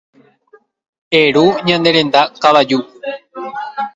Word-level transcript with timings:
Eru 1.21 1.45
ñande 1.67 1.89
renda 1.95 2.21
kavaju. 2.41 2.79